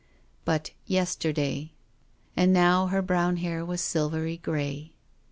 [0.45, 1.73] But yesterday
[2.35, 4.93] I And now her brown hair was silvery grey.